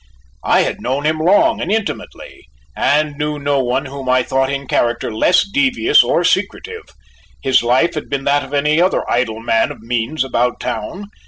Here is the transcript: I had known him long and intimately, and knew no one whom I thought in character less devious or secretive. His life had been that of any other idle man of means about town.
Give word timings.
I 0.43 0.61
had 0.61 0.81
known 0.81 1.05
him 1.05 1.19
long 1.19 1.61
and 1.61 1.71
intimately, 1.71 2.47
and 2.75 3.15
knew 3.19 3.37
no 3.37 3.63
one 3.63 3.85
whom 3.85 4.09
I 4.09 4.23
thought 4.23 4.51
in 4.51 4.65
character 4.65 5.13
less 5.13 5.47
devious 5.47 6.01
or 6.03 6.23
secretive. 6.23 6.89
His 7.43 7.61
life 7.61 7.93
had 7.93 8.09
been 8.09 8.23
that 8.23 8.43
of 8.43 8.51
any 8.51 8.81
other 8.81 9.07
idle 9.07 9.41
man 9.41 9.71
of 9.71 9.81
means 9.81 10.23
about 10.23 10.59
town. 10.59 11.05